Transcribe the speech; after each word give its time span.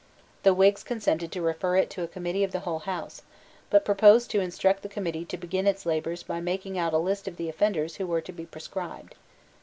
The 0.41 0.55
Whigs 0.55 0.81
consented 0.83 1.31
to 1.31 1.43
refer 1.43 1.75
it 1.75 1.91
to 1.91 2.01
a 2.01 2.07
Committee 2.07 2.43
of 2.43 2.51
the 2.51 2.61
whole 2.61 2.79
House, 2.79 3.21
but 3.69 3.85
proposed 3.85 4.31
to 4.31 4.39
instruct 4.39 4.81
the 4.81 4.89
Committee 4.89 5.25
to 5.25 5.37
begin 5.37 5.67
its 5.67 5.85
labours 5.85 6.23
by 6.23 6.41
making 6.41 6.75
out 6.75 6.93
a 6.95 6.97
list 6.97 7.27
of 7.27 7.37
the 7.37 7.49
offenders 7.49 7.97
who 7.97 8.07
were 8.07 8.21
to 8.21 8.31
be 8.31 8.47
proscribed. 8.47 9.13